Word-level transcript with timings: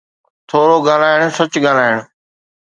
ٿورو 0.49 0.77
ڳالهائڻ، 0.87 1.21
سچ 1.37 1.53
ڳالهائڻ. 1.63 1.97